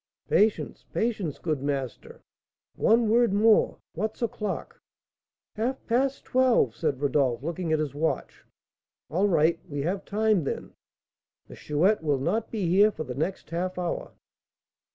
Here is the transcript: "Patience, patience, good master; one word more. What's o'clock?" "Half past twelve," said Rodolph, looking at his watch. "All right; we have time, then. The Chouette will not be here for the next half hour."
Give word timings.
"Patience, 0.29 0.83
patience, 0.91 1.37
good 1.37 1.61
master; 1.61 2.23
one 2.75 3.07
word 3.07 3.31
more. 3.33 3.77
What's 3.93 4.23
o'clock?" 4.23 4.81
"Half 5.53 5.85
past 5.85 6.25
twelve," 6.25 6.75
said 6.75 6.99
Rodolph, 6.99 7.43
looking 7.43 7.71
at 7.71 7.77
his 7.77 7.93
watch. 7.93 8.43
"All 9.11 9.27
right; 9.27 9.59
we 9.69 9.81
have 9.83 10.03
time, 10.03 10.43
then. 10.43 10.73
The 11.49 11.55
Chouette 11.55 12.01
will 12.01 12.17
not 12.17 12.49
be 12.49 12.67
here 12.67 12.89
for 12.89 13.03
the 13.03 13.13
next 13.13 13.51
half 13.51 13.77
hour." 13.77 14.13